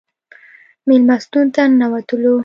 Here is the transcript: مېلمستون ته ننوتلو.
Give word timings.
مېلمستون 0.87 1.45
ته 1.55 1.61
ننوتلو. 1.79 2.35